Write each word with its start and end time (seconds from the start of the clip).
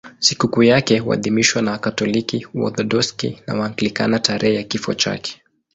Sikukuu 0.19 0.63
yake 0.63 0.99
huadhimishwa 0.99 1.61
na 1.61 1.71
Wakatoliki, 1.71 2.47
Waorthodoksi 2.53 3.39
na 3.47 3.55
Waanglikana 3.55 4.19
tarehe 4.19 4.55
ya 4.55 4.63
kifo 4.63 4.93
chake. 4.93 5.41